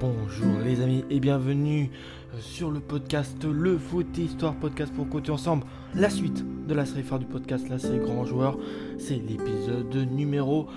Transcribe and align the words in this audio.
Bonjour 0.00 0.60
les 0.64 0.80
amis 0.80 1.04
et 1.10 1.20
bienvenue 1.20 1.90
euh, 2.34 2.38
sur 2.40 2.70
le 2.70 2.80
podcast 2.80 3.44
Le 3.44 3.76
Foot 3.76 4.16
Histoire 4.16 4.54
Podcast 4.54 4.90
pour 4.94 5.06
côté 5.10 5.30
ensemble. 5.30 5.66
La 5.94 6.08
suite 6.08 6.42
de 6.66 6.72
la 6.72 6.86
série 6.86 7.02
phare 7.02 7.18
du 7.18 7.26
podcast, 7.26 7.68
la 7.68 7.78
série 7.78 7.98
Grand 7.98 8.24
Joueur, 8.24 8.56
c'est 8.98 9.16
l'épisode 9.16 9.94
numéro 10.10 10.68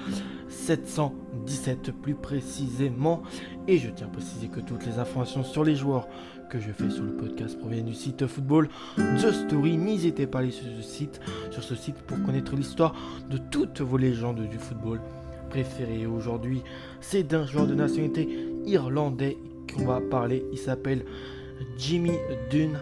717 0.50 1.94
plus 2.02 2.16
précisément. 2.16 3.24
Et 3.70 3.78
je 3.78 3.90
tiens 3.92 4.08
à 4.08 4.10
préciser 4.10 4.50
que 4.50 4.60
toutes 4.60 4.86
les 4.86 5.00
informations 5.00 5.46
sur 5.46 5.64
les 5.64 5.78
joueurs 5.78 6.10
que 6.50 6.60
je 6.60 6.74
fais 6.74 6.90
sur 6.90 7.06
le 7.06 7.16
podcast 7.16 7.58
proviennent 7.58 7.86
du 7.86 7.94
site 7.94 8.28
football 8.28 8.68
The 8.98 9.32
Story. 9.32 9.78
N'hésitez 9.78 10.28
pas 10.28 10.40
à 10.40 10.42
aller 10.42 10.52
sur 10.52 10.66
ce 10.66 10.82
site, 10.82 11.22
sur 11.50 11.64
ce 11.64 11.76
site 11.76 11.96
pour 12.02 12.22
connaître 12.24 12.58
l'histoire 12.58 12.94
de 13.30 13.38
toutes 13.38 13.80
vos 13.80 13.96
légendes 13.96 14.50
du 14.50 14.58
football 14.58 15.00
préférées. 15.54 16.08
Aujourd'hui, 16.08 16.64
c'est 17.00 17.22
d'un 17.22 17.46
joueur 17.46 17.68
de 17.68 17.76
nationalité 17.76 18.28
irlandais 18.66 19.38
qu'on 19.72 19.86
va 19.86 20.02
parler. 20.02 20.44
Il 20.52 20.58
s'appelle 20.58 21.06
Jimmy 21.78 22.14
Dunn, 22.50 22.80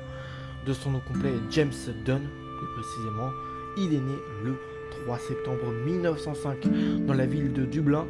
de 0.66 0.72
son 0.72 0.92
nom 0.92 1.02
complet 1.06 1.34
James 1.50 1.74
Dunn, 2.06 2.22
plus 2.22 2.68
précisément. 2.82 3.30
Il 3.78 3.94
est 3.94 4.00
né 4.00 4.16
le 4.46 4.56
3 5.04 5.20
septembre 5.20 5.70
1905 5.86 7.06
dans 7.06 7.14
la 7.14 7.26
ville 7.26 7.52
de 7.52 7.66
Dublin, 7.66 8.08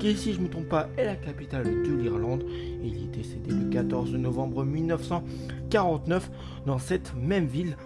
qui 0.00 0.16
si 0.16 0.32
je 0.32 0.38
ne 0.38 0.44
me 0.44 0.50
trompe 0.50 0.68
pas 0.68 0.88
est 0.96 1.04
la 1.04 1.14
capitale 1.14 1.66
de 1.66 1.94
l'Irlande. 1.94 2.42
Il 2.82 2.96
est 2.96 3.16
décédé 3.16 3.52
le 3.52 3.70
14 3.70 4.12
novembre 4.14 4.64
1949 4.64 6.30
dans 6.66 6.80
cette 6.80 7.14
même 7.14 7.46
ville 7.46 7.76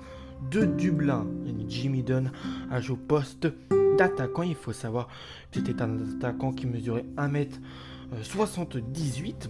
de 0.51 0.65
Dublin. 0.65 1.27
Jimmy 1.69 2.03
Dunn 2.03 2.33
a 2.71 2.81
joué 2.81 2.95
au 2.95 3.07
poste 3.07 3.49
d'attaquant. 3.97 4.43
Il 4.43 4.55
faut 4.55 4.73
savoir 4.73 5.09
que 5.51 5.61
c'était 5.61 5.83
un 5.83 5.99
attaquant 6.17 6.53
qui 6.53 6.67
mesurait 6.67 7.05
1m78 7.17 9.49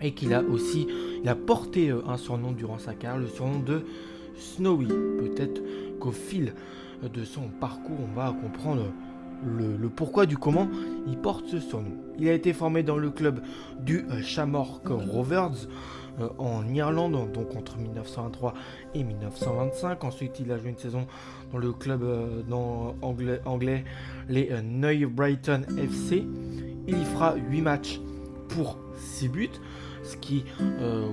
et 0.00 0.12
qu'il 0.12 0.34
a 0.34 0.42
aussi 0.42 0.88
il 1.22 1.28
a 1.28 1.34
porté 1.34 1.90
euh, 1.90 2.06
un 2.06 2.18
surnom 2.18 2.52
durant 2.52 2.78
sa 2.78 2.94
carrière, 2.94 3.20
le 3.20 3.28
surnom 3.28 3.58
de 3.60 3.84
Snowy. 4.36 4.88
Peut-être 4.88 5.62
qu'au 5.98 6.12
fil 6.12 6.54
de 7.02 7.24
son 7.24 7.48
parcours, 7.48 7.98
on 8.00 8.14
va 8.14 8.32
comprendre 8.32 8.92
le, 9.44 9.88
pourquoi 9.88 10.26
du 10.26 10.36
comment 10.36 10.68
il 11.06 11.16
porte 11.18 11.46
ce 11.48 11.60
surnom. 11.60 11.92
Il 12.18 12.28
a 12.28 12.32
été 12.32 12.52
formé 12.52 12.82
dans 12.82 12.96
le 12.96 13.10
club 13.10 13.40
du 13.80 14.04
Shamrock 14.22 14.86
Rovers 14.88 15.68
euh, 16.20 16.28
en 16.38 16.66
Irlande, 16.68 17.32
donc 17.32 17.56
entre 17.56 17.76
1923 17.78 18.54
et 18.94 19.02
1925. 19.02 20.04
Ensuite, 20.04 20.40
il 20.40 20.52
a 20.52 20.58
joué 20.58 20.70
une 20.70 20.78
saison 20.78 21.06
dans 21.52 21.58
le 21.58 21.72
club 21.72 22.02
euh, 22.02 22.42
anglais, 23.02 23.40
anglais, 23.44 23.84
les 24.28 24.50
New 24.62 25.10
Brighton 25.10 25.62
FC. 25.76 26.24
Il 26.86 26.98
y 26.98 27.04
fera 27.04 27.34
8 27.34 27.60
matchs 27.62 28.00
pour 28.48 28.78
6 28.96 29.28
buts 29.28 29.50
ce 30.04 30.16
qui, 30.16 30.44
euh, 30.60 31.08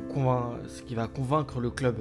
va 0.91 1.07
convaincre 1.07 1.59
le 1.59 1.69
club 1.71 1.95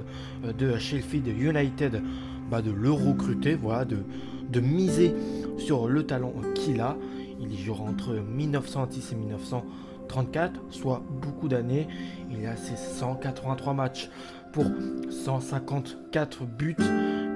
euh, 0.45 0.53
de 0.53 0.77
Sheffield 0.77 1.27
United 1.27 2.01
bah, 2.49 2.61
de 2.61 2.71
le 2.71 2.91
recruter, 2.91 3.55
voilà, 3.55 3.85
de 3.85 4.59
miser 4.59 5.15
sur 5.57 5.87
le 5.87 6.05
talent 6.05 6.33
qu'il 6.55 6.81
a. 6.81 6.97
Il 7.39 7.53
y 7.53 7.57
jouera 7.57 7.83
entre 7.83 8.13
1910 8.13 9.11
et 9.11 9.15
1934, 9.15 10.61
soit 10.69 11.01
beaucoup 11.09 11.47
d'années. 11.47 11.87
Il 12.29 12.45
a 12.45 12.55
ses 12.55 12.75
183 12.75 13.73
matchs 13.73 14.09
pour 14.53 14.65
154 15.09 16.45
buts. 16.45 16.75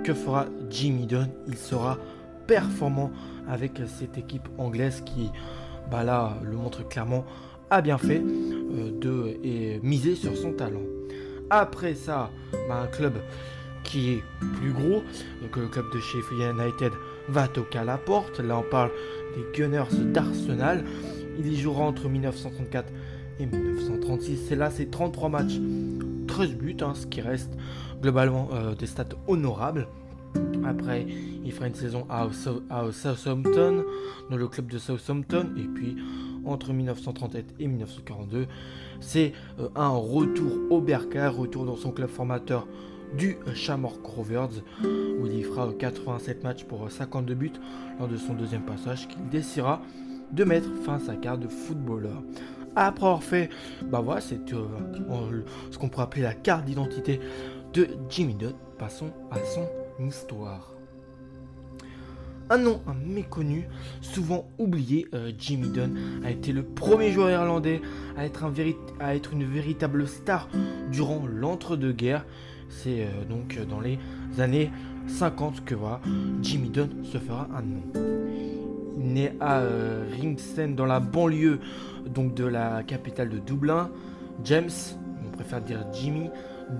Que 0.03 0.13
fera 0.13 0.45
Jimmy 0.69 1.08
Dunn? 1.08 1.30
Il 1.47 1.58
sera 1.58 1.97
performant 2.45 3.11
avec 3.47 3.81
cette 3.88 4.17
équipe 4.17 4.47
anglaise 4.58 5.02
qui, 5.05 5.31
bah 5.89 6.03
là, 6.03 6.38
le 6.43 6.55
montre 6.55 6.88
clairement 6.88 7.25
a 7.71 7.81
bien 7.81 7.97
fait 7.97 8.21
euh, 8.21 8.91
de 8.99 9.38
et 9.43 9.80
miser 9.81 10.16
sur 10.16 10.36
son 10.38 10.53
talent. 10.53 10.83
Après 11.49 11.95
ça, 11.95 12.30
bah, 12.67 12.82
un 12.83 12.87
club 12.87 13.14
qui 13.83 14.14
est 14.14 14.23
plus 14.59 14.73
gros 14.73 15.03
que 15.52 15.59
le 15.59 15.67
club 15.67 15.86
de 15.93 15.99
Sheffield 15.99 16.58
United 16.58 16.92
va 17.30 17.47
toquer 17.47 17.80
à 17.80 17.83
la 17.83 17.97
porte. 17.97 18.39
Là, 18.39 18.58
on 18.58 18.69
parle 18.69 18.91
des 19.36 19.59
Gunners 19.59 19.95
d'Arsenal. 20.13 20.83
Il 21.39 21.52
y 21.52 21.58
jouera 21.58 21.83
entre 21.83 22.08
1934 22.08 22.91
et 23.39 23.45
1936. 23.45 24.45
C'est 24.47 24.55
là, 24.55 24.69
c'est 24.69 24.89
33 24.89 25.30
matchs, 25.30 25.59
13 26.27 26.55
buts, 26.55 26.77
hein, 26.81 26.93
ce 26.95 27.08
qui 27.08 27.21
reste 27.21 27.52
globalement 28.02 28.49
euh, 28.53 28.75
des 28.75 28.85
stats 28.85 29.05
honorables. 29.27 29.87
Après, 30.65 31.05
il 31.45 31.52
fera 31.52 31.67
une 31.67 31.75
saison 31.75 32.05
à, 32.09 32.27
Southampton, 32.91 33.83
dans 34.30 34.37
le 34.37 34.47
club 34.47 34.67
de 34.67 34.77
Southampton, 34.77 35.49
et 35.58 35.67
puis 35.67 35.95
entre 36.45 36.73
1937 36.73 37.55
et 37.59 37.67
1942, 37.67 38.47
c'est 38.99 39.33
euh, 39.59 39.69
un 39.75 39.89
retour 39.89 40.52
au 40.69 40.81
Berka, 40.81 41.30
retour 41.30 41.65
dans 41.65 41.75
son 41.75 41.91
club 41.91 42.09
formateur 42.09 42.67
du 43.14 43.38
Shamrock 43.54 44.05
Rovers, 44.05 44.61
où 44.83 45.26
il 45.26 45.39
y 45.39 45.43
fera 45.43 45.71
87 45.71 46.43
matchs 46.43 46.64
pour 46.64 46.89
52 46.89 47.33
buts 47.33 47.52
lors 47.99 48.08
de 48.08 48.17
son 48.17 48.33
deuxième 48.33 48.64
passage, 48.64 49.08
qu'il 49.08 49.27
décidera 49.30 49.82
de 50.32 50.43
mettre 50.43 50.70
fin 50.83 50.95
à 50.95 50.99
sa 50.99 51.15
carte 51.15 51.39
de 51.39 51.48
footballeur. 51.48 52.23
Après 52.76 53.05
avoir 53.05 53.23
fait, 53.23 53.49
bah 53.83 54.02
voilà, 54.02 54.20
c'est 54.20 54.54
euh, 54.54 54.65
ce 55.71 55.77
qu'on 55.77 55.88
pourrait 55.88 56.04
appeler 56.04 56.23
la 56.23 56.33
carte 56.33 56.65
d'identité 56.65 57.21
de 57.73 57.88
Jimmy 58.10 58.36
Dunn, 58.36 58.54
passons 58.77 59.11
à 59.32 59.38
son 59.45 59.67
histoire. 60.05 60.76
Un 62.49 62.60
nom 62.60 62.82
méconnu, 63.04 63.67
souvent 64.02 64.48
oublié, 64.60 65.08
euh, 65.15 65.32
Jimmy 65.36 65.70
Dunn 65.70 66.21
a 66.23 66.30
été 66.30 66.52
le 66.52 66.64
premier 66.64 67.11
joueur 67.11 67.32
irlandais 67.32 67.82
à 68.15 68.26
être, 68.26 68.44
un 68.44 68.54
à 68.99 69.15
être 69.15 69.33
une 69.33 69.45
véritable 69.45 70.08
star 70.08 70.48
durant 70.92 71.26
l'entre-deux-guerres. 71.26 72.26
C'est 72.70 73.03
euh, 73.03 73.26
donc 73.30 73.59
dans 73.70 73.80
les 73.80 73.99
années 74.39 74.71
50 75.08 75.64
que 75.65 75.76
Jimmy 76.42 76.70
Dunn 76.70 76.89
se 77.03 77.17
fera 77.17 77.48
un 77.55 77.61
nom. 77.61 77.83
Naît 78.98 79.36
à 79.39 79.59
euh, 79.59 80.03
dans 80.76 80.86
la 80.86 80.99
banlieue 80.99 81.59
donc 82.14 82.33
de 82.33 82.45
la 82.45 82.83
capitale 82.83 83.30
de 83.30 83.39
Dublin. 83.39 83.89
James, 84.43 84.70
on 85.26 85.31
préfère 85.31 85.61
dire 85.61 85.86
Jimmy, 85.93 86.30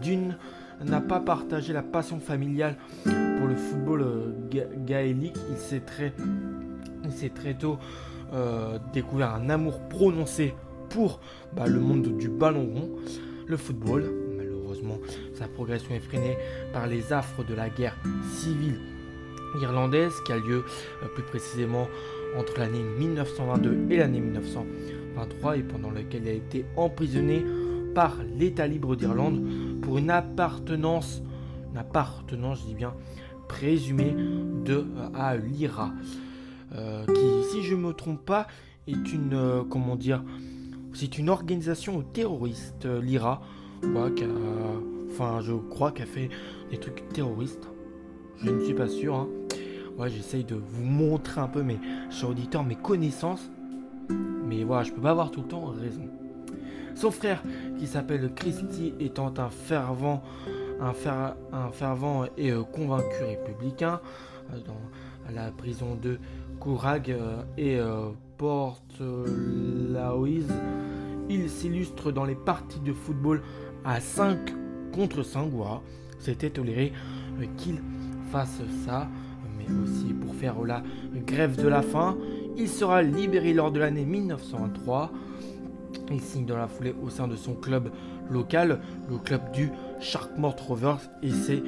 Dunn 0.02 0.38
n'a 0.84 1.02
pas 1.02 1.20
partagé 1.20 1.74
la 1.74 1.84
passion 1.84 2.20
familiale 2.20 2.76
pour 3.04 3.48
le 3.48 3.56
football 3.56 4.02
euh, 4.02 4.32
gaélique. 4.86 5.38
Il 5.52 5.58
s'est 5.58 5.82
très, 7.30 7.54
tôt 7.54 7.78
euh, 8.34 8.78
découvert 8.94 9.34
un 9.34 9.50
amour 9.50 9.80
prononcé 9.88 10.54
pour 10.90 11.20
bah, 11.56 11.68
le 11.68 11.80
monde 11.80 12.18
du 12.18 12.30
ballon 12.30 12.68
rond, 12.74 12.90
le 13.48 13.58
football. 13.58 14.25
Sa 15.34 15.48
progression 15.48 15.94
est 15.94 16.00
freinée 16.00 16.38
par 16.74 16.88
les 16.88 17.14
affres 17.14 17.44
de 17.44 17.54
la 17.54 17.70
guerre 17.70 17.98
civile 18.32 18.80
irlandaise 19.62 20.14
qui 20.26 20.32
a 20.32 20.38
lieu 20.38 20.66
euh, 21.04 21.08
plus 21.14 21.24
précisément 21.24 21.88
entre 22.38 22.60
l'année 22.60 22.84
1922 23.00 23.88
et 23.90 23.98
l'année 23.98 24.20
1923 24.20 25.58
et 25.58 25.64
pendant 25.64 25.92
laquelle 25.92 26.24
il 26.24 26.30
a 26.30 26.34
été 26.34 26.66
emprisonné 26.76 27.44
par 27.94 28.18
l'État 28.38 28.68
libre 28.68 28.96
d'Irlande 28.96 29.42
pour 29.82 29.98
une 29.98 30.10
appartenance, 30.10 31.22
une 31.72 31.78
appartenance, 31.78 32.60
je 32.62 32.68
dis 32.68 32.76
bien, 32.76 32.94
présumée 33.48 34.16
de, 34.66 34.86
à 35.14 35.38
l'IRA, 35.38 35.94
euh, 36.74 37.06
qui, 37.06 37.50
si 37.52 37.64
je 37.64 37.76
ne 37.76 37.82
me 37.82 37.94
trompe 37.94 38.26
pas, 38.26 38.48
est 38.88 39.14
une, 39.14 39.34
euh, 39.34 39.64
comment 39.64 39.96
dire, 39.96 40.24
c'est 40.94 41.18
une 41.18 41.30
organisation 41.30 42.02
terroriste, 42.02 42.86
euh, 43.86 44.10
l'IRA, 44.10 44.82
enfin, 45.10 45.40
je 45.42 45.54
crois 45.54 45.92
qu'elle 45.92 46.08
fait 46.08 46.30
des 46.72 46.78
trucs 46.78 47.08
terroristes. 47.10 47.70
Je 48.44 48.50
ne 48.52 48.64
suis 48.64 48.74
pas 48.74 48.88
sûr. 48.88 49.16
Hein. 49.16 49.28
j'essaye 50.08 50.44
de 50.44 50.56
vous 50.56 50.84
montrer 50.84 51.42
un 51.42 51.48
peu 51.48 51.64
mes, 51.64 51.80
auditeurs, 52.28 52.64
mes 52.64 52.76
connaissances. 52.76 53.50
Mais 54.46 54.64
voilà, 54.64 54.84
je 54.84 54.92
peux 54.92 55.02
pas 55.02 55.12
avoir 55.12 55.32
tout 55.32 55.42
le 55.42 55.48
temps 55.48 55.66
raison. 55.66 56.08
Son 56.96 57.12
frère, 57.12 57.44
qui 57.78 57.88
s'appelle 57.88 58.32
Christy, 58.34 58.94
étant 59.00 59.34
un 59.38 59.50
fervent, 59.50 60.24
un, 60.80 60.94
fervent 61.72 62.26
et 62.38 62.52
euh, 62.52 62.64
convaincu 62.64 63.24
républicain, 63.24 64.00
euh, 64.54 64.60
dans 64.66 65.34
la 65.34 65.52
prison 65.52 65.98
de 66.02 66.20
Courag 66.60 67.12
euh, 67.12 67.44
et 67.58 67.80
Port 68.38 68.82
Laoise, 69.00 70.54
il 71.30 71.50
s'illustre 71.50 72.12
dans 72.12 72.26
les 72.26 72.36
parties 72.36 72.80
de 72.80 72.94
football 72.94 73.42
à 73.86 74.00
5 74.00 74.38
contre 74.94 75.24
5 75.24 75.52
C'était 76.20 76.50
toléré 76.50 76.92
qu'il 77.58 77.78
fasse 78.32 78.62
ça, 78.86 79.08
mais 79.58 79.66
aussi 79.84 80.14
pour 80.14 80.34
faire 80.36 80.62
la 80.64 80.82
grève 81.26 81.56
de 81.62 81.68
la 81.68 81.82
faim. 81.82 82.18
Il 82.58 82.68
sera 82.68 83.02
libéré 83.02 83.54
lors 83.54 83.72
de 83.72 83.80
l'année 83.80 84.06
1923. 84.06 85.12
Il 86.12 86.22
signe 86.22 86.46
dans 86.46 86.58
la 86.58 86.68
foulée 86.68 86.96
au 87.04 87.10
sein 87.10 87.28
de 87.28 87.36
son 87.36 87.54
club 87.54 87.92
local, 88.30 88.80
le 89.10 89.18
club 89.18 89.52
du 89.52 89.70
Sharkmort 90.00 90.56
Rovers. 90.68 91.02
Et 91.22 91.32
c'est 91.32 91.62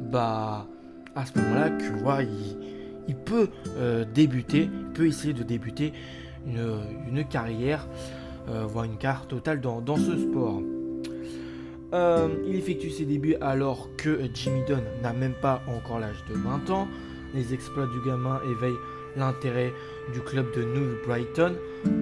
bah, 0.00 0.66
à 1.14 1.26
ce 1.26 1.38
moment-là 1.38 1.70
que 1.70 1.84
il, 3.08 3.16
peut 3.16 3.48
euh, 3.76 4.04
débuter, 4.04 4.68
peut 4.94 5.06
essayer 5.06 5.32
de 5.32 5.42
débuter 5.42 5.92
une, 6.46 7.24
carrière 7.24 7.86
voit 8.66 8.86
une 8.86 8.96
carte 8.96 9.28
totale 9.28 9.60
dans, 9.60 9.96
ce 9.96 10.18
sport. 10.18 10.60
Il 11.92 12.54
effectue 12.54 12.90
ses 12.90 13.04
débuts 13.04 13.36
alors 13.40 13.88
que 13.96 14.20
Jimmy 14.32 14.62
Dunn 14.66 14.82
n'a 15.02 15.12
même 15.12 15.34
pas 15.34 15.62
encore 15.68 15.98
l'âge 15.98 16.24
de 16.28 16.34
20 16.34 16.70
ans. 16.70 16.88
Les 17.34 17.54
exploits 17.54 17.86
du 17.86 18.00
gamin 18.06 18.40
éveillent 18.50 18.78
l'intérêt 19.16 19.72
du 20.12 20.20
club 20.20 20.46
de 20.56 20.62
New 20.62 20.96
Brighton, 21.06 21.54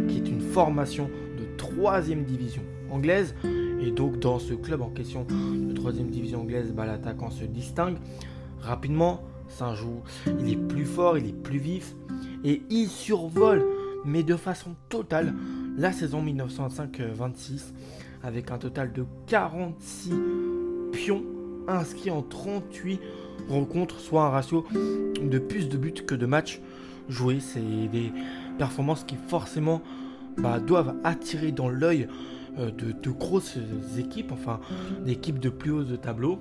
qui 0.09 0.19
est 0.19 0.29
une 0.29 0.41
formation 0.41 1.11
de 1.39 1.45
3 1.57 2.03
division 2.03 2.63
anglaise. 2.91 3.35
Et 3.81 3.91
donc 3.91 4.19
dans 4.19 4.39
ce 4.39 4.55
club 4.55 4.83
en 4.83 4.91
question 4.91 5.27
de 5.29 5.73
3 5.73 5.93
division 5.93 6.43
anglaise, 6.43 6.73
bah, 6.73 6.87
l'attaquant 6.87 7.31
se 7.31 7.45
distingue 7.45 7.97
rapidement. 8.61 9.23
un 9.61 9.75
joue, 9.75 10.03
il 10.39 10.53
est 10.53 10.57
plus 10.57 10.85
fort, 10.85 11.19
il 11.19 11.27
est 11.27 11.43
plus 11.43 11.59
vif 11.59 11.95
et 12.45 12.63
il 12.71 12.89
survole, 12.89 13.65
mais 14.05 14.23
de 14.23 14.37
façon 14.37 14.77
totale, 14.89 15.35
la 15.77 15.93
saison 15.93 16.25
1925-26 16.25 17.73
avec 18.23 18.51
un 18.51 18.59
total 18.59 18.93
de 18.93 19.05
46 19.27 20.13
pions 20.93 21.25
inscrits 21.69 22.11
en 22.11 22.23
38 22.23 23.01
rencontres, 23.49 24.01
soit 24.01 24.25
un 24.25 24.31
ratio 24.31 24.67
de 25.21 25.39
plus 25.39 25.69
de 25.69 25.77
buts 25.77 25.93
que 25.93 26.15
de 26.15 26.27
matchs 26.27 26.61
jouer. 27.09 27.41
C'est 27.41 27.61
des 27.61 28.13
performances 28.59 29.05
qui 29.05 29.17
forcément 29.29 29.83
bah, 30.39 30.61
doivent 30.61 30.97
attirer 31.05 31.53
dans 31.53 31.69
l'œil 31.69 32.09
euh, 32.59 32.71
de, 32.71 33.11
grosses 33.11 33.59
équipes, 33.99 34.33
enfin 34.33 34.61
d'équipes 35.05 35.39
de 35.39 35.51
plus 35.51 35.71
haut 35.71 35.85
de 35.85 35.97
tableau. 35.97 36.39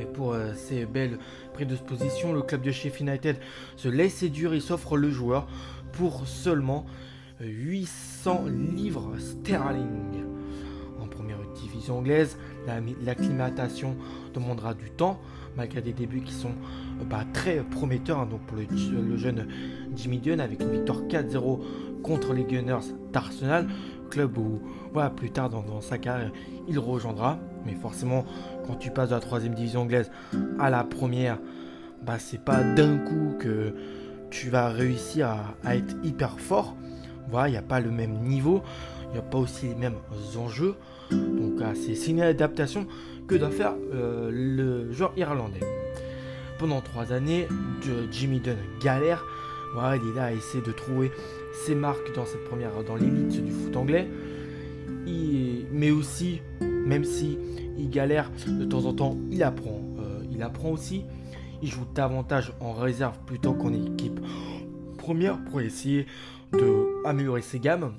Et 0.00 0.06
pour 0.06 0.32
euh, 0.32 0.52
ces 0.54 0.86
belles 0.86 1.18
prédispositions, 1.52 2.32
le 2.32 2.42
club 2.42 2.62
de 2.62 2.72
Sheffield 2.72 3.08
United 3.08 3.36
se 3.76 3.88
laisse 3.88 4.14
séduire 4.14 4.52
et 4.52 4.60
s'offre 4.60 4.96
le 4.96 5.10
joueur 5.10 5.46
pour 5.92 6.26
seulement 6.26 6.84
800 7.40 8.46
livres 8.74 9.12
sterling. 9.18 10.23
Division 11.84 11.98
anglaise, 11.98 12.38
l'acclimatation 13.04 13.94
demandera 14.32 14.72
du 14.72 14.90
temps, 14.90 15.20
malgré 15.54 15.82
des 15.82 15.92
débuts 15.92 16.22
qui 16.22 16.32
sont 16.32 16.52
bah, 17.10 17.24
très 17.34 17.56
prometteur 17.56 18.20
hein, 18.20 18.26
donc 18.26 18.40
pour 18.46 18.56
le, 18.56 19.16
jeune 19.18 19.46
Jimmy 19.94 20.18
Dunn 20.18 20.40
avec 20.40 20.62
une 20.62 20.70
victoire 20.70 21.02
4-0 21.02 21.60
contre 22.02 22.32
les 22.32 22.44
Gunners 22.44 22.94
d'Arsenal, 23.12 23.68
club 24.08 24.38
où 24.38 24.62
voilà, 24.94 25.10
plus 25.10 25.30
tard 25.30 25.50
dans, 25.50 25.82
sa 25.82 25.98
carrière 25.98 26.32
il 26.68 26.78
rejoindra. 26.78 27.38
Mais 27.66 27.74
forcément, 27.74 28.24
quand 28.66 28.76
tu 28.76 28.90
passes 28.90 29.10
de 29.10 29.14
la 29.14 29.20
troisième 29.20 29.54
division 29.54 29.82
anglaise 29.82 30.10
à 30.58 30.70
la 30.70 30.84
première, 30.84 31.38
bah, 32.02 32.18
c'est 32.18 32.42
pas 32.42 32.62
d'un 32.62 32.96
coup 32.96 33.34
que 33.38 33.74
tu 34.30 34.48
vas 34.48 34.70
réussir 34.70 35.36
à, 35.64 35.76
être 35.76 35.94
hyper 36.02 36.40
fort. 36.40 36.76
Voilà, 37.28 37.48
il 37.48 37.52
n'y 37.52 37.58
a 37.58 37.62
pas 37.62 37.80
le 37.80 37.90
même 37.90 38.20
niveau, 38.22 38.62
il 39.08 39.12
n'y 39.12 39.18
a 39.18 39.22
pas 39.22 39.38
aussi 39.38 39.66
les 39.66 39.74
mêmes 39.74 39.98
enjeux. 40.38 40.76
Donc 41.10 41.60
ah, 41.62 41.72
c'est 41.74 42.10
une 42.10 42.20
adaptation 42.20 42.86
que 43.26 43.34
doit 43.34 43.50
faire 43.50 43.74
euh, 43.92 44.30
le 44.32 44.92
joueur 44.92 45.12
irlandais 45.16 45.60
pendant 46.58 46.80
trois 46.80 47.12
années, 47.12 47.48
Jimmy 48.10 48.40
Dunn 48.40 48.56
galère. 48.80 49.24
Voilà, 49.74 49.96
il 49.96 50.08
est 50.10 50.14
là 50.14 50.24
à 50.24 50.32
essayer 50.32 50.62
de 50.62 50.72
trouver 50.72 51.10
ses 51.52 51.74
marques 51.74 52.14
dans 52.14 52.24
cette 52.24 52.44
première, 52.44 52.70
dans 52.86 52.96
l'élite 52.96 53.44
du 53.44 53.52
foot 53.52 53.76
anglais. 53.76 54.08
mais 55.72 55.90
aussi, 55.90 56.40
même 56.60 57.04
si 57.04 57.38
il 57.76 57.90
galère 57.90 58.30
de 58.46 58.64
temps 58.64 58.84
en 58.86 58.94
temps, 58.94 59.16
il 59.30 59.42
apprend. 59.42 59.82
Euh, 59.98 60.22
il 60.32 60.42
apprend 60.42 60.70
aussi. 60.70 61.04
Il 61.62 61.68
joue 61.68 61.86
davantage 61.94 62.52
en 62.60 62.72
réserve 62.72 63.18
plutôt 63.26 63.54
qu'en 63.54 63.72
équipe 63.72 64.20
première 64.98 65.42
pour 65.44 65.60
essayer 65.60 66.06
d'améliorer 66.52 67.42
ses 67.42 67.58
gammes. 67.58 67.92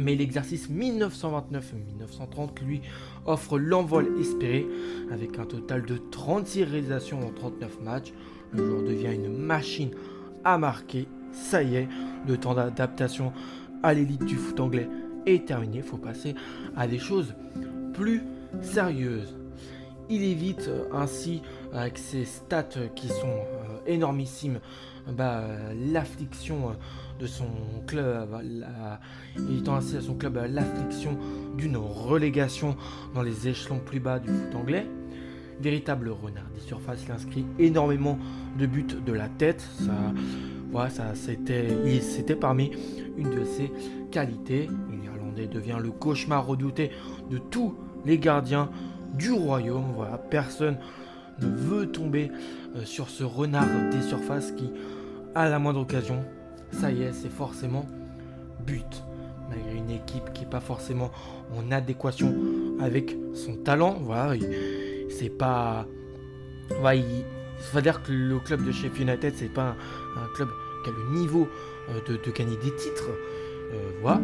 Mais 0.00 0.14
l'exercice 0.14 0.70
1929-1930 0.70 2.64
lui 2.64 2.80
offre 3.26 3.58
l'envol 3.58 4.08
espéré 4.18 4.66
avec 5.12 5.38
un 5.38 5.44
total 5.44 5.84
de 5.84 5.98
36 5.98 6.64
réalisations 6.64 7.20
en 7.20 7.30
39 7.30 7.82
matchs. 7.82 8.14
Le 8.52 8.66
joueur 8.66 8.82
devient 8.82 9.14
une 9.14 9.36
machine 9.36 9.90
à 10.42 10.56
marquer. 10.56 11.06
Ça 11.32 11.62
y 11.62 11.76
est, 11.76 11.88
le 12.26 12.38
temps 12.38 12.54
d'adaptation 12.54 13.34
à 13.82 13.92
l'élite 13.92 14.24
du 14.24 14.36
foot 14.36 14.58
anglais 14.60 14.88
est 15.26 15.46
terminé. 15.46 15.76
Il 15.76 15.82
faut 15.82 15.98
passer 15.98 16.34
à 16.76 16.86
des 16.86 16.98
choses 16.98 17.34
plus 17.92 18.22
sérieuses. 18.62 19.36
Il 20.08 20.22
évite 20.24 20.68
euh, 20.68 20.84
ainsi, 20.92 21.42
avec 21.74 21.98
ses 21.98 22.24
stats 22.24 22.88
qui 22.96 23.08
sont 23.08 23.44
euh, 23.86 23.92
énormissimes, 23.92 24.60
bah, 25.08 25.44
l'affliction 25.92 26.76
de 27.18 27.26
son 27.26 27.48
club, 27.86 28.28
évitant 29.36 29.74
ainsi 29.74 29.96
à 29.96 30.00
son 30.00 30.14
club 30.14 30.40
l'affliction 30.48 31.18
d'une 31.56 31.76
relégation 31.76 32.76
dans 33.14 33.22
les 33.22 33.48
échelons 33.48 33.78
plus 33.78 34.00
bas 34.00 34.18
du 34.18 34.28
foot 34.28 34.54
anglais. 34.54 34.86
Véritable 35.60 36.08
renard 36.08 36.48
des 36.54 36.60
surfaces, 36.60 37.04
il 37.06 37.12
inscrit 37.12 37.44
énormément 37.58 38.18
de 38.58 38.64
buts 38.64 38.86
de 39.04 39.12
la 39.12 39.28
tête. 39.28 39.60
Ça, 39.60 39.92
voilà, 40.72 40.90
c'était, 41.14 42.36
parmi 42.36 42.70
une 43.18 43.30
de 43.30 43.44
ses 43.44 43.72
qualités. 44.10 44.68
L'Irlandais 45.02 45.46
devient 45.46 45.78
le 45.80 45.90
cauchemar 45.90 46.46
redouté 46.46 46.90
de 47.30 47.38
tous 47.38 47.74
les 48.06 48.18
gardiens 48.18 48.70
du 49.14 49.32
royaume. 49.32 49.92
Voilà, 49.96 50.16
personne 50.16 50.74
ne 50.74 50.80
veut 51.46 51.86
tomber 51.86 52.30
euh, 52.76 52.84
sur 52.84 53.08
ce 53.08 53.24
renard 53.24 53.68
des 53.90 54.02
surfaces 54.02 54.52
qui, 54.52 54.70
à 55.34 55.48
la 55.48 55.58
moindre 55.58 55.80
occasion, 55.80 56.24
ça 56.72 56.90
y 56.92 57.02
est, 57.02 57.12
c'est 57.12 57.30
forcément 57.30 57.86
but. 58.66 59.04
Malgré 59.48 59.76
une 59.76 59.90
équipe 59.90 60.32
qui 60.32 60.42
n'est 60.42 60.50
pas 60.50 60.60
forcément 60.60 61.10
en 61.56 61.72
adéquation 61.72 62.34
avec 62.80 63.16
son 63.34 63.56
talent, 63.56 63.98
voilà, 64.00 64.38
c'est 65.08 65.28
pas. 65.28 65.86
Voilà, 66.80 66.94
il, 66.94 67.24
faut 67.58 67.80
dire 67.80 68.00
que 68.02 68.12
le 68.12 68.38
club 68.38 68.64
de 68.64 68.70
Sheffield 68.70 69.08
United, 69.08 69.34
c'est 69.36 69.52
pas 69.52 69.74
un, 70.16 70.34
club 70.36 70.48
qui 70.84 70.90
a 70.90 70.92
le 70.92 71.18
niveau 71.18 71.48
euh, 71.88 72.00
de, 72.06 72.30
gagner 72.30 72.56
des 72.56 72.74
titres. 72.76 73.10
Euh, 73.72 73.90
voilà. 74.02 74.20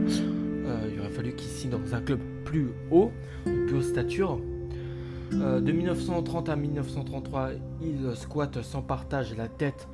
Il 0.92 1.00
aurait 1.00 1.10
fallu 1.10 1.32
qu'il 1.34 1.48
signe 1.48 1.70
dans 1.70 1.94
un 1.94 2.00
club 2.00 2.18
plus 2.44 2.68
haut, 2.90 3.12
de 3.46 3.66
plus 3.66 3.76
haute 3.78 3.84
stature. 3.84 4.40
De 5.32 5.72
1930 5.72 6.48
à 6.48 6.56
1933, 6.56 7.50
il 7.82 8.16
squatte 8.16 8.62
sans 8.62 8.82
partage 8.82 9.36
la 9.36 9.48
tête 9.48 9.88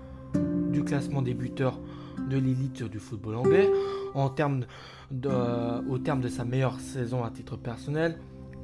du 0.70 0.84
classement 0.84 1.22
des 1.22 1.34
buteurs 1.34 1.78
de 2.30 2.36
l'élite 2.36 2.82
du 2.82 2.98
football 2.98 3.36
anglais. 3.36 3.70
En 4.14 4.32
de, 5.10 5.30
au 5.90 5.98
terme 5.98 6.20
de 6.20 6.28
sa 6.28 6.44
meilleure 6.44 6.80
saison 6.80 7.24
à 7.24 7.30
titre 7.30 7.56
personnel, 7.56 8.18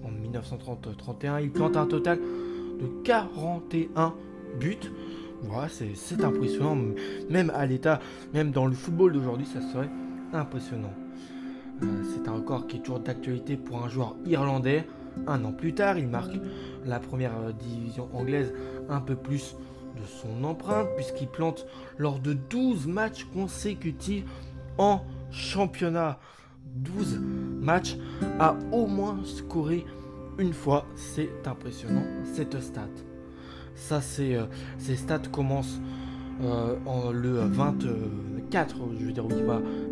en 0.05 0.11
1930-31, 0.11 1.43
il 1.43 1.51
plante 1.51 1.77
un 1.77 1.87
total 1.87 2.19
de 2.19 2.87
41 3.05 4.15
buts. 4.59 4.79
C'est 5.69 6.25
impressionnant. 6.25 6.77
Même 7.31 7.51
à 7.55 7.67
l'état, 7.67 8.01
même 8.35 8.51
dans 8.51 8.67
le 8.67 8.75
football 8.75 9.13
d'aujourd'hui, 9.13 9.47
ça 9.47 9.61
serait 9.61 9.91
impressionnant. 10.33 10.93
Euh, 11.83 11.87
c'est 12.13 12.29
un 12.29 12.33
record 12.33 12.67
qui 12.67 12.77
est 12.77 12.81
toujours 12.81 12.99
d'actualité 13.01 13.57
pour 13.57 13.85
un 13.85 13.89
joueur 13.89 14.17
irlandais. 14.27 14.85
Un 15.27 15.45
an 15.45 15.53
plus 15.53 15.75
tard, 15.75 15.99
il 15.99 16.09
marque 16.09 16.37
la 16.85 17.01
première 17.01 17.53
division 17.55 18.09
anglaise 18.15 18.53
un 18.89 19.01
peu 19.01 19.17
plus 19.17 19.57
de 19.97 20.07
son 20.07 20.45
empreinte 20.45 20.89
puisqu'il 20.97 21.29
plante 21.29 21.67
lors 21.99 22.19
de 22.19 22.33
12 22.33 22.87
matchs 22.87 23.25
consécutifs 23.33 24.25
en 24.79 25.03
championnat. 25.31 26.19
12 26.77 27.21
matchs 27.61 27.97
a 28.39 28.55
au 28.73 28.87
moins 28.87 29.19
scoré 29.25 29.85
une 30.39 30.53
fois. 30.53 30.87
C'est 30.95 31.31
impressionnant 31.47 32.05
cette 32.35 32.61
stat. 32.61 32.89
Ça, 33.75 34.01
c'est 34.01 34.35
euh, 34.35 34.47
ces 34.79 34.97
stats 34.97 35.19
commencent 35.33 35.81
euh, 36.43 36.77
en, 36.87 37.11
le 37.11 37.41
24, 37.41 38.77
je 38.99 39.05
veux 39.07 39.13
dire, 39.13 39.27
oui, 39.27 39.35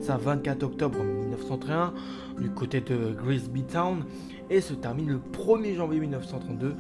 ça 0.00 0.16
24 0.16 0.62
octobre 0.62 0.99
1931 1.37 1.95
du 2.40 2.50
côté 2.50 2.81
de 2.81 3.12
Grisby 3.12 3.64
Town 3.64 4.05
et 4.50 4.61
se 4.61 4.75
termine 4.75 5.09
le 5.09 5.21
1er 5.33 5.76
janvier 5.76 6.00
1932 6.00 6.75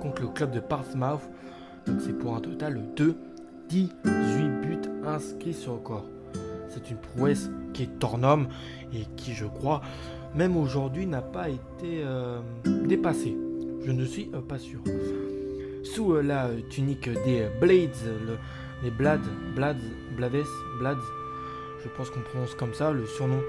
contre 0.00 0.22
le 0.22 0.28
club 0.28 0.52
de 0.52 0.60
Portsmouth 0.60 1.22
donc 1.86 2.00
c'est 2.00 2.16
pour 2.16 2.36
un 2.36 2.40
total 2.40 2.80
de 2.94 3.14
18 3.68 3.90
buts 4.62 4.90
inscrits 5.04 5.54
sur 5.54 5.74
le 5.74 5.80
corps. 5.80 6.06
C'est 6.68 6.90
une 6.90 6.96
prouesse 6.96 7.50
qui 7.72 7.84
est 7.84 8.04
hors 8.04 8.18
norme 8.18 8.48
et 8.94 9.04
qui, 9.16 9.32
je 9.32 9.46
crois, 9.46 9.82
même 10.34 10.56
aujourd'hui 10.56 11.06
n'a 11.06 11.22
pas 11.22 11.48
été 11.48 12.02
euh, 12.04 12.40
dépassée. 12.64 13.36
Je 13.84 13.90
ne 13.90 14.04
suis 14.04 14.30
euh, 14.34 14.40
pas 14.40 14.58
sûr. 14.58 14.80
Sous 15.82 16.14
euh, 16.14 16.22
la 16.22 16.48
tunique 16.70 17.10
des 17.24 17.48
Blades, 17.60 17.90
les 18.82 18.90
Blades, 18.90 19.20
Blades, 19.54 19.82
Blades, 20.16 20.44
Blades, 20.78 20.98
je 21.82 21.88
pense 21.88 22.10
qu'on 22.10 22.20
prononce 22.20 22.54
comme 22.54 22.74
ça, 22.74 22.92
le 22.92 23.06
surnom 23.06 23.40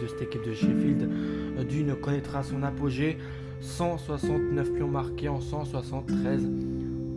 de 0.00 0.06
cette 0.06 0.44
de 0.44 0.52
Sheffield, 0.52 1.66
d'une 1.68 1.94
connaîtra 1.96 2.42
son 2.42 2.62
apogée 2.62 3.18
169 3.60 4.72
pions 4.74 4.88
marqués 4.88 5.28
en 5.28 5.40
173 5.40 6.48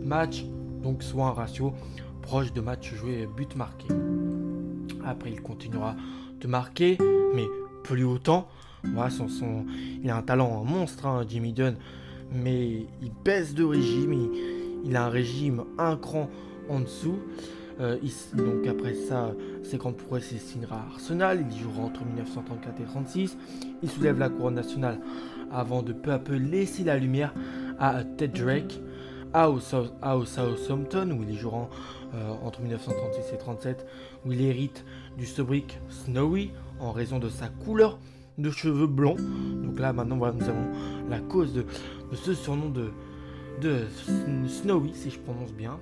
matchs 0.04 0.44
donc 0.84 1.02
soit 1.02 1.26
un 1.26 1.32
ratio 1.32 1.72
proche 2.20 2.52
de 2.52 2.60
match 2.60 2.94
joué 2.94 3.26
but 3.26 3.56
marqué. 3.56 3.88
Après, 5.04 5.30
il 5.30 5.40
continuera 5.40 5.96
de 6.40 6.46
marquer, 6.46 6.98
mais 7.34 7.46
plus 7.82 8.04
autant. 8.04 8.48
Voilà, 8.84 9.10
il 10.02 10.10
a 10.10 10.16
un 10.16 10.22
talent 10.22 10.62
monstre, 10.62 11.06
hein, 11.06 11.24
Jimmy 11.26 11.54
Dunn, 11.54 11.76
mais 12.30 12.86
il 13.02 13.12
baisse 13.24 13.54
de 13.54 13.64
régime, 13.64 14.30
il, 14.84 14.94
a 14.94 15.06
un 15.06 15.08
régime 15.08 15.64
un 15.78 15.96
cran 15.96 16.28
en 16.68 16.80
dessous. 16.80 17.18
Euh, 17.80 17.98
donc 18.34 18.66
après 18.66 18.94
ça, 18.94 19.32
c'est 19.62 19.78
quand 19.78 19.94
il 20.12 20.38
signera 20.38 20.86
Arsenal, 20.92 21.44
il 21.50 21.58
jouera 21.58 21.86
entre 21.86 22.04
1934 22.04 22.80
et 22.80 22.84
36, 22.84 23.36
il 23.82 23.90
soulève 23.90 24.18
la 24.18 24.28
couronne 24.28 24.54
nationale 24.54 25.00
avant 25.50 25.82
de 25.82 25.92
peu 25.92 26.12
à 26.12 26.18
peu 26.18 26.34
laisser 26.34 26.84
la 26.84 26.96
lumière 26.98 27.34
à 27.78 28.04
Ted 28.04 28.38
Drake, 28.38 28.80
à, 29.32 29.48
Southampton, 30.24 31.10
où 31.10 31.24
il 31.28 31.36
jouera 31.36 31.68
euh, 32.14 32.32
entre 32.44 32.60
1936 32.60 33.34
et 33.34 33.38
37, 33.38 33.86
où 34.24 34.32
il 34.32 34.40
hérite 34.40 34.84
du 35.18 35.26
sobrique 35.26 35.78
Snowy 35.88 36.52
en 36.80 36.92
raison 36.92 37.18
de 37.18 37.28
sa 37.28 37.48
couleur 37.48 37.98
de 38.38 38.50
cheveux 38.50 38.86
blonds. 38.86 39.16
Donc 39.64 39.78
là, 39.78 39.92
maintenant, 39.92 40.16
voilà, 40.16 40.34
nous 40.34 40.48
avons 40.48 40.68
la 41.08 41.18
cause 41.18 41.52
de, 41.52 41.64
ce 42.12 42.34
surnom 42.34 42.68
de, 42.68 42.90
de 43.60 43.82
Snowy, 44.46 44.92
si 44.94 45.10
je 45.10 45.18
prononce 45.18 45.52
bien. 45.52 45.78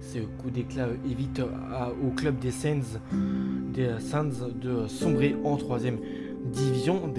Ce 0.00 0.18
coup 0.18 0.50
d'éclat 0.50 0.88
évite 1.08 1.40
au 1.40 2.10
club 2.10 2.38
des 2.38 2.50
Saints, 2.50 3.00
de 3.12 4.86
sombrer 4.86 5.36
en 5.44 5.56
troisième 5.56 5.98
division, 6.44 7.12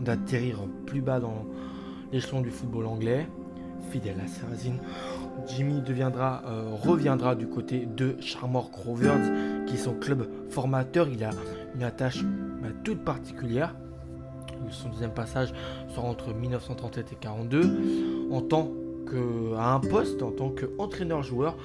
d'atterrir 0.00 0.60
plus 0.86 1.00
bas 1.00 1.20
dans 1.20 1.46
l'échelon 2.12 2.40
du 2.40 2.50
football 2.50 2.86
anglais. 2.86 3.26
Fidèle 3.90 4.20
à 4.20 4.26
Sarazine, 4.26 4.78
Jimmy 5.46 5.82
euh, 5.88 6.70
reviendra 6.82 7.34
du 7.34 7.46
côté 7.46 7.86
de 7.86 8.16
Charmor 8.20 8.70
Rovers, 8.72 9.64
qui 9.66 9.74
est 9.74 9.78
son 9.78 9.94
club 9.94 10.28
formateur. 10.50 11.08
Il 11.08 11.22
a 11.22 11.30
une 11.74 11.82
attache 11.82 12.22
bah, 12.22 12.68
toute 12.82 13.04
particulière. 13.04 13.76
Son 14.70 14.88
deuxième 14.88 15.12
passage 15.12 15.52
sera 15.94 16.08
entre 16.08 16.32
1937 16.34 17.12
et 17.12 17.16
42 17.16 18.28
en 18.32 18.40
tant 18.40 18.72
que 19.06 19.54
à 19.54 19.74
un 19.74 19.80
poste 19.80 20.22
en 20.22 20.32
tant 20.32 20.50
qu'entraîneur-joueur 20.50 21.56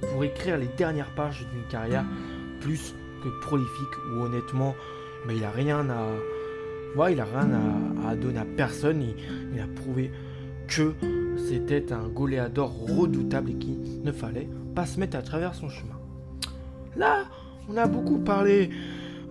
pour 0.00 0.24
écrire 0.24 0.58
les 0.58 0.68
dernières 0.76 1.14
pages 1.14 1.46
d'une 1.52 1.66
carrière 1.68 2.04
plus 2.60 2.94
que 3.22 3.28
prolifique 3.40 3.96
où 4.10 4.22
honnêtement 4.22 4.74
mais 5.26 5.36
il 5.36 5.44
a 5.44 5.50
rien 5.50 5.88
à 5.90 6.06
ouais, 6.96 7.12
il 7.12 7.20
a 7.20 7.24
rien 7.24 7.50
à, 8.06 8.14
donner 8.14 8.38
à 8.38 8.44
personne 8.44 9.02
il, 9.02 9.60
a 9.60 9.66
prouvé 9.66 10.10
que 10.68 10.94
c'était 11.48 11.92
un 11.92 12.08
goléador 12.08 12.72
redoutable 12.86 13.50
et 13.50 13.54
qu'il 13.54 14.02
ne 14.02 14.12
fallait 14.12 14.48
pas 14.74 14.86
se 14.86 15.00
mettre 15.00 15.16
à 15.16 15.22
travers 15.22 15.54
son 15.54 15.68
chemin 15.68 15.98
là 16.96 17.24
on 17.68 17.76
a 17.76 17.86
beaucoup 17.86 18.18
parlé 18.18 18.70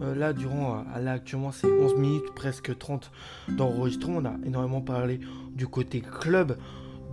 euh, 0.02 0.14
là, 0.14 0.34
durant, 0.34 0.84
euh, 0.96 1.00
là, 1.00 1.14
actuellement, 1.14 1.52
c'est 1.52 1.72
11 1.72 1.96
minutes, 1.96 2.34
presque 2.36 2.78
30 2.78 3.12
d'enregistrement. 3.50 4.18
On 4.18 4.26
a 4.26 4.36
énormément 4.46 4.82
parlé 4.82 5.20
du 5.54 5.68
côté 5.68 6.02
club 6.02 6.58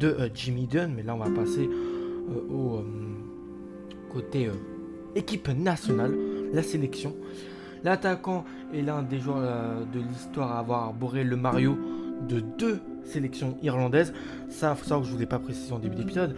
de 0.00 0.09
euh, 0.09 0.28
Jimmy 0.35 0.66
Dunn, 0.66 0.92
mais 0.94 1.02
là, 1.02 1.14
on 1.14 1.18
va 1.18 1.30
passer 1.30 1.68
au 2.50 2.82
côté 4.12 4.50
équipe 5.14 5.49
nationale, 5.49 6.14
la 6.52 6.62
sélection. 6.62 7.14
L'attaquant 7.85 8.45
est 8.73 8.83
l'un 8.83 9.02
des 9.02 9.19
joueurs 9.19 9.87
de 9.92 10.00
l'histoire 10.00 10.52
à 10.52 10.59
avoir 10.61 10.85
arboré 10.85 11.25
le 11.25 11.37
Mario 11.37 11.76
de 12.28 12.40
deux 12.40 12.81
sélections 13.04 13.57
irlandaises. 13.62 14.12
Ça, 14.49 14.75
faut 14.75 14.85
savoir 14.85 15.00
que 15.00 15.09
je 15.09 15.14
ne 15.14 15.19
vous 15.19 15.26
pas 15.26 15.38
précisé 15.38 15.73
en 15.73 15.78
début 15.78 15.97
d'épisode, 15.97 16.37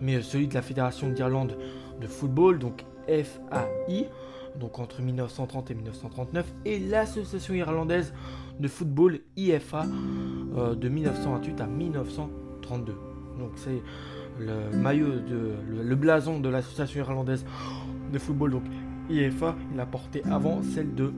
mais 0.00 0.22
celui 0.22 0.48
de 0.48 0.54
la 0.54 0.62
Fédération 0.62 1.10
d'Irlande 1.10 1.56
de 2.00 2.06
football, 2.06 2.58
donc 2.58 2.84
FAI, 3.06 4.08
donc 4.58 4.78
entre 4.78 5.02
1930 5.02 5.70
et 5.70 5.74
1939, 5.74 6.46
et 6.64 6.78
l'Association 6.78 7.54
irlandaise 7.54 8.12
de 8.58 8.68
football 8.68 9.20
IFA 9.36 9.84
euh, 10.56 10.74
de 10.74 10.88
1928 10.88 11.60
à 11.60 11.66
1932. 11.66 12.94
Donc 13.38 13.50
c'est 13.56 13.82
le 14.38 14.76
maillot 14.76 15.20
de 15.20 15.54
le, 15.82 15.94
blason 15.94 16.40
de 16.40 16.48
l'association 16.48 17.00
irlandaise 17.00 17.44
de 18.12 18.18
football 18.18 18.50
donc 18.50 18.62
IFA, 19.10 19.54
il 19.72 19.80
a 19.80 19.86
porté 19.86 20.22
avant 20.30 20.62
celle 20.62 20.94
de 20.94 21.12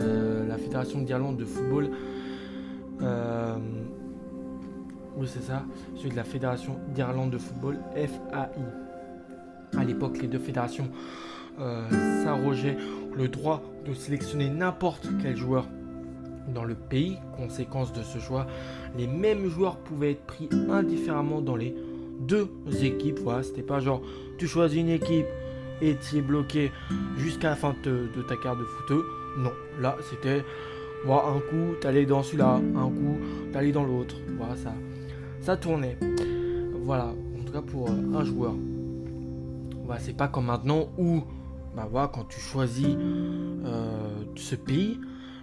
euh, 0.00 0.46
la 0.46 0.58
Fédération 0.58 1.00
d'Irlande 1.00 1.38
de 1.38 1.44
football. 1.44 1.90
Euh, 3.00 3.56
oui 5.16 5.26
c'est 5.30 5.42
ça, 5.42 5.64
celui 5.96 6.10
de 6.10 6.16
la 6.16 6.24
Fédération 6.24 6.78
d'Irlande 6.94 7.30
de 7.30 7.38
football 7.38 7.78
FAI. 7.94 8.48
À 9.76 9.84
l'époque, 9.84 10.18
les 10.20 10.28
deux 10.28 10.38
fédérations 10.38 10.88
euh, 11.58 12.22
s'arrogeait 12.24 12.76
le 13.14 13.28
droit 13.28 13.62
de 13.86 13.94
sélectionner 13.94 14.48
n'importe 14.50 15.08
quel 15.22 15.36
joueur 15.36 15.66
dans 16.54 16.64
le 16.64 16.74
pays. 16.74 17.18
Conséquence 17.36 17.92
de 17.92 18.02
ce 18.02 18.18
choix, 18.18 18.46
les 18.96 19.06
mêmes 19.06 19.48
joueurs 19.48 19.76
pouvaient 19.78 20.12
être 20.12 20.26
pris 20.26 20.48
indifféremment 20.70 21.40
dans 21.40 21.56
les 21.56 21.74
deux 22.26 22.48
équipes. 22.82 23.18
Voilà, 23.20 23.42
c'était 23.42 23.62
pas 23.62 23.80
genre 23.80 24.02
tu 24.38 24.46
choisis 24.46 24.80
une 24.80 24.88
équipe 24.88 25.26
et 25.80 25.96
tu 25.96 26.18
es 26.18 26.22
bloqué 26.22 26.72
jusqu'à 27.16 27.50
la 27.50 27.56
fin 27.56 27.74
de, 27.84 28.08
ta 28.28 28.36
carte 28.36 28.58
de 28.58 28.64
footeux. 28.64 29.04
Non, 29.38 29.52
là 29.80 29.96
c'était 30.10 30.44
voilà, 31.04 31.28
un 31.28 31.40
coup 31.40 31.74
t'allais 31.80 32.06
dans 32.06 32.22
celui-là, 32.22 32.60
un 32.76 32.88
coup 32.88 33.18
t'allais 33.52 33.72
dans 33.72 33.84
l'autre. 33.84 34.16
Voilà, 34.36 34.56
ça, 34.56 34.72
ça 35.40 35.56
tournait. 35.56 35.98
Voilà, 36.84 37.14
en 37.38 37.44
tout 37.44 37.52
cas 37.52 37.62
pour 37.62 37.88
euh, 37.88 38.18
un 38.18 38.24
joueur. 38.24 38.54
Voilà, 39.84 40.00
c'est 40.00 40.16
pas 40.16 40.28
comme 40.28 40.46
maintenant 40.46 40.88
où 40.98 41.22
bah 41.74 41.88
voilà, 41.90 42.08
quand 42.08 42.24
tu 42.28 42.38
choisis 42.38 42.96
euh, 43.64 44.24
ce 44.36 44.54
pays, 44.54 44.98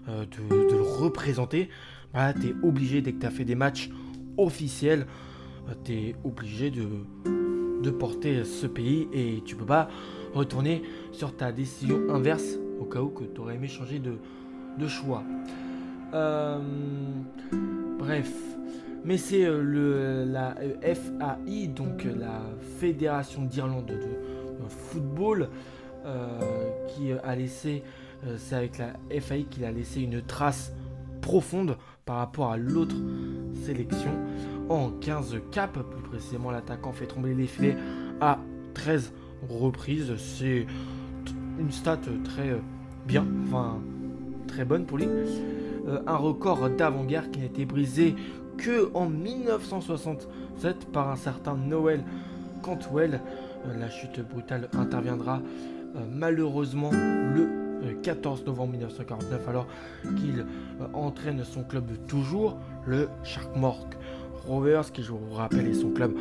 euh, 0.08 0.26
de, 0.26 0.76
le 0.76 0.82
représenter, 0.82 1.70
bah, 2.14 2.34
tu 2.34 2.50
es 2.50 2.56
obligé, 2.64 3.02
dès 3.02 3.14
que 3.14 3.20
tu 3.20 3.26
as 3.26 3.32
fait 3.32 3.46
des 3.46 3.56
matchs 3.56 3.90
officiels, 4.38 5.08
euh, 5.70 5.74
tu 5.84 5.94
es 5.94 6.16
obligé 6.24 6.72
de, 6.72 6.88
de 7.84 7.90
porter 7.90 8.44
ce 8.44 8.68
pays 8.68 9.08
et 9.14 9.42
tu 9.46 9.56
peux 9.56 9.66
pas 9.66 9.88
retourner 10.34 10.84
sur 11.12 11.36
ta 11.36 11.52
décision 11.52 12.10
inverse 12.10 12.58
au 12.80 12.86
cas 12.86 13.02
où 13.02 13.10
que 13.10 13.24
tu 13.24 13.42
aurais 13.42 13.56
aimé 13.56 13.68
changer 13.68 14.00
de, 14.00 14.18
de 14.78 14.88
choix. 14.88 15.24
bref, 18.00 18.34
mais 19.06 19.18
c'est 19.18 19.46
le 19.46 20.26
la 20.26 20.56
FAI, 20.82 21.68
donc 21.68 22.04
la 22.04 22.42
Fédération 22.80 23.44
d'Irlande 23.44 23.88
de, 23.88 24.40
football, 24.70 25.50
euh, 26.06 26.40
qui 26.88 27.12
a 27.12 27.36
laissé, 27.36 27.84
euh, 28.26 28.36
c'est 28.38 28.56
avec 28.56 28.78
la 28.78 28.94
FAI 29.20 29.44
qu'il 29.44 29.66
a 29.66 29.72
laissé 29.72 30.02
une 30.02 30.22
trace 30.22 30.72
profonde 31.22 31.78
par 32.06 32.18
rapport 32.18 32.52
à 32.52 32.58
l'autre 32.58 32.96
sélection. 33.66 34.12
En 34.70 34.92
15 34.92 35.38
caps, 35.52 35.80
plus 35.90 36.02
précisément, 36.10 36.52
l'attaquant 36.52 36.92
fait 36.92 37.08
tomber 37.08 37.34
les 37.34 37.48
filets 37.48 37.76
à 38.22 38.40
13 38.76 39.12
reprises. 39.50 40.14
C'est 40.18 40.66
une 41.60 41.72
stat 41.72 42.00
très 42.24 42.60
bien, 43.06 43.26
enfin 43.44 43.80
très 44.48 44.66
bonne 44.66 44.86
pour 44.86 44.98
lui. 44.98 45.08
Euh, 45.08 46.00
un 46.06 46.16
record 46.16 46.70
d'avant-guerre 46.70 47.32
qui 47.32 47.40
n'a 47.40 47.46
été 47.46 47.66
brisé 47.66 48.16
que 48.58 48.92
en 48.94 49.08
1967 49.10 50.92
par 50.92 51.10
un 51.10 51.16
certain 51.16 51.56
Noël 51.56 52.04
Cantwell. 52.62 53.22
la 53.80 53.90
chute 53.90 54.20
brutale 54.30 54.70
interviendra 54.74 55.42
euh, 55.96 56.00
malheureusement 56.12 56.92
le 56.92 57.94
14 58.04 58.42
euh, 58.42 58.46
novembre 58.46 58.72
1949 58.74 59.48
alors 59.48 59.68
qu'il 60.18 60.42
euh, 60.42 60.86
entraîne 60.94 61.44
son 61.44 61.64
club 61.64 61.86
toujours, 62.08 62.58
le 62.86 63.10
Sharkmore 63.24 63.88
Rovers, 64.48 64.92
qui 64.92 65.04
je 65.04 65.12
vous 65.12 65.34
rappelle 65.34 65.68
est 65.68 65.74
son 65.74 65.92
club 65.92 66.16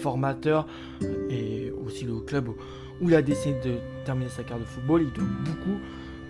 formateur 0.00 0.66
et 1.30 1.72
aussi 1.84 2.04
le 2.04 2.20
club 2.20 2.48
où 3.00 3.08
il 3.08 3.14
a 3.14 3.22
décidé 3.22 3.54
de 3.64 3.74
terminer 4.04 4.30
sa 4.30 4.42
carrière 4.42 4.66
de 4.66 4.70
football. 4.70 5.02
Il 5.02 5.12
doit 5.12 5.24
beaucoup 5.44 5.78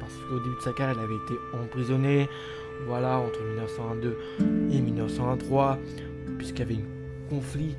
parce 0.01 0.13
qu'au 0.15 0.39
début 0.41 0.57
de 0.57 0.63
sa 0.63 0.73
carrière, 0.73 0.97
il 0.99 1.05
avait 1.05 1.15
été 1.15 1.35
emprisonné, 1.63 2.29
voilà, 2.87 3.19
entre 3.19 3.43
1902 3.43 4.19
et 4.71 4.81
1903, 4.81 5.79
puisqu'il 6.39 6.61
y 6.61 6.63
avait 6.63 6.75
un 6.77 7.29
conflit 7.29 7.77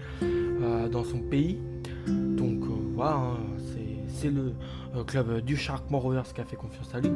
dans 0.91 1.03
son 1.03 1.19
pays. 1.19 1.59
Donc 2.07 2.63
voilà, 2.95 3.15
hein, 3.15 3.37
c'est 4.19 4.29
le 4.29 4.53
euh, 4.95 5.03
club 5.03 5.41
du 5.41 5.55
Sharkmore 5.55 6.01
Rovers 6.01 6.33
qui 6.33 6.41
a 6.41 6.45
fait 6.45 6.57
confiance 6.57 6.93
à 6.93 6.99
lui. 6.99 7.09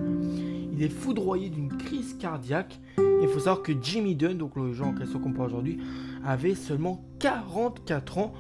Il 0.73 0.81
est 0.81 0.89
foudroyé 0.89 1.49
d'une 1.49 1.69
crise 1.69 2.15
cardiaque. 2.17 2.79
Il 2.97 3.27
faut 3.27 3.39
savoir 3.39 3.61
que 3.61 3.73
Jimmy 3.81 4.15
Dunn, 4.15 4.37
donc 4.37 4.55
le 4.55 4.71
joueur 4.73 4.89
en 4.89 4.93
question 4.93 5.19
qu'on 5.19 5.33
parle 5.33 5.49
aujourd'hui, 5.49 5.79
avait 6.25 6.55
seulement 6.55 7.03
44 7.19 8.17
ans 8.17 8.33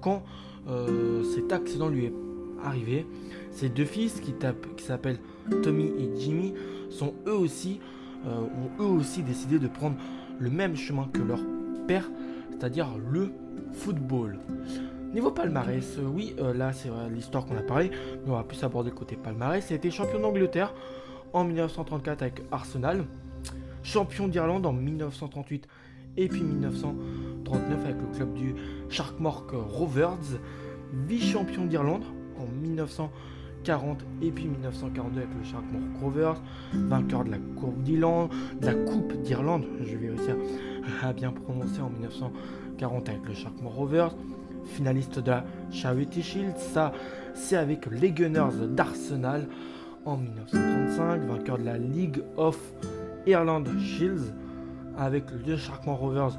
quand 0.00 0.22
euh, 0.68 1.22
cet 1.34 1.52
accident 1.52 1.88
lui 1.88 2.06
est 2.06 2.14
arrivé. 2.62 3.06
Ses 3.52 3.68
deux 3.68 3.84
fils 3.84 4.20
qui, 4.20 4.34
s'appellent 4.82 5.20
Tommy 5.62 5.86
et 5.98 6.10
Jimmy 6.18 6.54
sont 6.90 7.14
eux 7.26 7.34
aussi 7.34 7.80
euh, 8.26 8.40
ont 8.40 8.82
eux 8.82 8.98
aussi 8.98 9.22
décidé 9.22 9.58
de 9.58 9.68
prendre 9.68 9.96
le 10.38 10.50
même 10.50 10.76
chemin 10.76 11.08
que 11.12 11.20
leur 11.22 11.40
père, 11.86 12.10
c'est-à-dire 12.50 12.88
le 13.10 13.30
football. 13.72 14.38
Niveau 15.14 15.30
palmarès, 15.30 15.96
euh, 15.98 16.06
oui, 16.06 16.34
là 16.54 16.72
c'est 16.72 16.90
l'histoire 17.10 17.46
qu'on 17.46 17.56
a 17.56 17.62
parlé, 17.62 17.90
mais 18.24 18.32
on 18.32 18.36
va 18.36 18.44
plus 18.44 18.62
aborder 18.64 18.90
le 18.90 18.96
côté 18.96 19.16
palmarès. 19.16 19.64
Il 19.70 19.72
a 19.72 19.76
été 19.76 19.90
champion 19.90 20.20
d'Angleterre 20.20 20.74
en 21.32 21.44
1934 21.44 22.22
avec 22.22 22.42
Arsenal. 22.50 23.04
champion 23.82 24.28
d'Irlande 24.28 24.66
en 24.66 24.72
1938 24.72 25.66
et 26.18 26.28
puis 26.28 26.42
1939 26.42 26.94
avec 27.46 27.96
le 28.00 28.16
club 28.16 28.34
du 28.34 28.54
Sharkmore 28.88 29.46
Rovers, 29.52 30.18
vice-champion 31.06 31.66
d'Irlande 31.66 32.04
en 32.38 32.46
1940 32.62 34.04
et 34.22 34.30
puis 34.30 34.46
1942 34.46 35.20
avec 35.20 35.34
le 35.38 35.44
Sharkmore 35.44 36.00
Rovers, 36.00 36.42
vainqueur 36.72 37.24
de 37.24 37.30
la 37.30 37.38
Coupe 37.56 37.82
d'Irlande, 37.82 38.30
de 38.60 38.66
la 38.66 38.74
Coupe 38.74 39.12
je 39.24 39.96
vais 39.96 40.08
réussir 40.08 40.36
à 41.02 41.12
bien 41.12 41.32
prononcer 41.32 41.80
en 41.80 41.90
1940 41.90 43.08
avec 43.08 43.26
le 43.26 43.34
Sharkmore 43.34 43.74
Rovers, 43.74 44.14
finaliste 44.64 45.18
de 45.18 45.30
la 45.30 45.44
Charity 45.70 46.22
Shield, 46.22 46.56
ça 46.56 46.92
c'est 47.34 47.56
avec 47.56 47.86
les 47.86 48.10
Gunners 48.10 48.66
d'Arsenal 48.68 49.48
en 50.04 50.16
1935, 50.16 51.22
vainqueur 51.22 51.58
de 51.58 51.64
la 51.64 51.78
League 51.78 52.22
of 52.36 52.58
Ireland 53.26 53.64
Shields 53.78 54.32
avec 54.96 55.24
le 55.46 55.56
Sharkmore 55.56 55.98
Rovers 55.98 56.38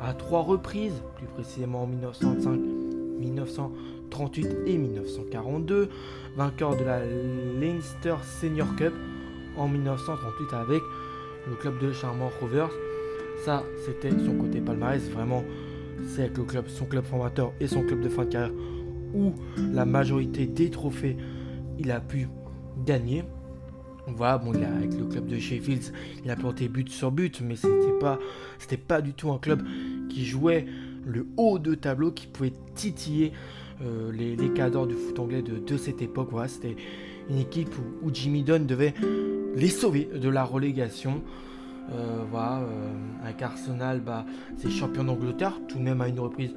à 0.00 0.12
trois 0.14 0.42
reprises, 0.42 1.02
plus 1.16 1.26
précisément 1.26 1.84
en 1.84 1.86
1905, 1.86 2.58
1938 3.18 4.48
et 4.66 4.78
1942, 4.78 5.88
vainqueur 6.36 6.76
de 6.76 6.84
la 6.84 7.00
Leinster 7.04 8.16
Senior 8.22 8.74
Cup 8.76 8.92
en 9.56 9.68
1938 9.68 10.54
avec 10.54 10.82
le 11.48 11.54
club 11.56 11.78
de 11.80 11.92
Sharkmore 11.92 12.32
Rovers. 12.40 12.70
Ça, 13.44 13.62
c'était 13.84 14.10
son 14.10 14.34
côté 14.34 14.60
palmarès, 14.60 15.08
vraiment, 15.10 15.44
c'est 16.08 16.22
avec 16.24 16.36
le 16.36 16.44
club, 16.44 16.68
son 16.68 16.84
club 16.86 17.04
formateur 17.04 17.52
et 17.60 17.66
son 17.66 17.82
club 17.82 18.00
de 18.00 18.08
fin 18.08 18.24
de 18.24 18.30
carrière 18.30 18.52
où 19.14 19.32
la 19.72 19.84
majorité 19.84 20.46
des 20.46 20.70
trophées 20.70 21.16
il 21.78 21.90
a 21.90 22.00
pu 22.00 22.28
gagner. 22.84 23.24
Voilà, 24.06 24.38
bon, 24.38 24.52
il 24.54 24.62
avec 24.62 24.94
le 24.94 25.04
club 25.04 25.26
de 25.26 25.38
Sheffield, 25.38 25.82
il 26.24 26.30
a 26.30 26.36
planté 26.36 26.68
but 26.68 26.88
sur 26.88 27.10
but, 27.10 27.40
mais 27.40 27.56
c'était 27.56 27.98
pas, 28.00 28.18
c'était 28.58 28.76
pas 28.76 29.00
du 29.00 29.12
tout 29.12 29.32
un 29.32 29.38
club 29.38 29.62
qui 30.08 30.24
jouait 30.24 30.66
le 31.04 31.26
haut 31.36 31.58
de 31.58 31.74
tableau, 31.74 32.12
qui 32.12 32.26
pouvait 32.26 32.52
titiller 32.74 33.32
euh, 33.82 34.10
les, 34.12 34.36
les 34.36 34.48
cadres 34.50 34.86
du 34.86 34.94
foot 34.94 35.18
anglais 35.18 35.42
de, 35.42 35.76
cette 35.76 36.02
époque. 36.02 36.28
Voilà, 36.30 36.48
c'était 36.48 36.76
une 37.28 37.38
équipe 37.38 37.74
où, 38.02 38.10
Jimmy 38.12 38.42
Dunn 38.42 38.66
devait 38.66 38.94
les 39.54 39.68
sauver 39.68 40.08
de 40.14 40.28
la 40.28 40.44
relégation. 40.44 41.22
Euh, 41.92 42.24
voilà, 42.30 42.60
euh, 42.60 42.92
avec 43.22 43.42
Arsenal, 43.42 44.00
bah, 44.00 44.24
c'est 44.56 44.70
champion 44.70 45.04
d'Angleterre, 45.04 45.60
tout 45.68 45.78
de 45.78 45.82
même 45.82 46.00
à 46.00 46.08
une 46.08 46.18
reprise 46.18 46.54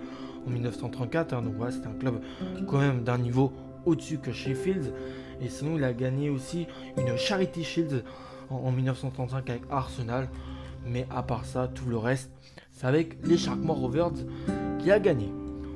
en 0.48 0.50
1934. 0.50 1.34
Hein, 1.34 1.42
donc 1.42 1.56
voilà, 1.56 1.72
c'était 1.72 1.88
un 1.88 1.94
club 1.94 2.22
quand 2.68 2.80
même 2.80 3.04
d'un 3.04 3.18
niveau 3.18 3.52
au-dessus 3.90 4.20
que 4.20 4.32
Sheffield. 4.32 4.94
Et 5.42 5.50
sinon, 5.50 5.78
il 5.78 5.84
a 5.84 5.94
gagné 5.94 6.30
aussi 6.30 6.68
une 6.98 7.18
Charity 7.18 7.64
Shield 7.64 8.04
en, 8.50 8.72
1935 8.72 9.50
avec 9.50 9.64
Arsenal. 9.70 10.30
Mais 10.86 11.08
à 11.10 11.24
part 11.24 11.46
ça, 11.46 11.68
tout 11.68 11.88
le 11.88 11.98
reste, 11.98 12.32
c'est 12.72 12.88
avec 12.88 13.18
les 13.26 13.38
Sharkmore 13.38 13.78
Rovers 13.78 14.12
qui 14.80 14.92
a 14.92 15.00
gagné. 15.00 15.32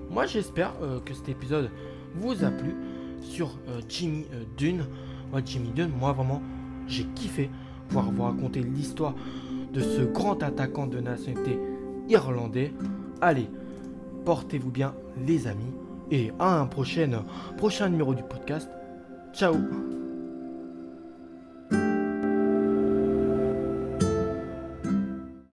Moi, 0.09 0.25
j'espère 0.25 0.73
euh, 0.81 0.99
que 0.99 1.13
cet 1.13 1.29
épisode 1.29 1.69
vous 2.15 2.43
a 2.43 2.51
plu 2.51 2.75
sur 3.21 3.57
euh, 3.67 3.81
Jimmy 3.89 4.25
euh, 4.33 4.43
Dunn. 4.57 4.85
Moi, 5.31 5.41
Jimmy 5.43 5.69
Dunn, 5.69 5.91
moi 5.99 6.13
vraiment, 6.13 6.41
j'ai 6.87 7.05
kiffé 7.15 7.49
pouvoir 7.87 8.11
vous 8.11 8.23
raconter 8.23 8.61
l'histoire 8.61 9.15
de 9.73 9.81
ce 9.81 10.01
grand 10.01 10.41
attaquant 10.43 10.87
de 10.87 10.99
nationalité 10.99 11.59
irlandais. 12.09 12.73
Allez, 13.21 13.49
portez-vous 14.25 14.71
bien, 14.71 14.93
les 15.25 15.47
amis, 15.47 15.73
et 16.13 16.31
à 16.39 16.59
un 16.59 16.67
prochain, 16.67 17.89
numéro 17.89 18.13
du 18.13 18.23
podcast. 18.23 18.69
Ciao 19.33 19.55